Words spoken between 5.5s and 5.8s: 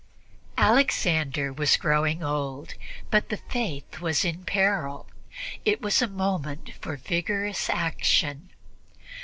it